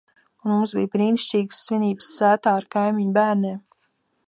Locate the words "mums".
0.53-0.71